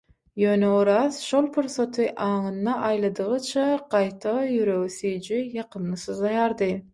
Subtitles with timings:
[0.43, 6.73] ýöne Oraz şol pursaty aňynda aýladygyça, gaýta, ýüregi süýji, ýakymly syzlaýardy.